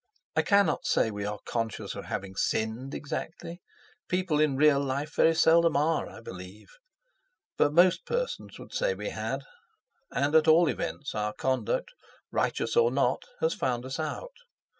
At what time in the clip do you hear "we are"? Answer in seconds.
1.11-1.37